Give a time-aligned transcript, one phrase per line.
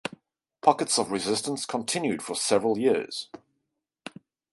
[0.63, 3.29] Pockets of resistance continued for several years.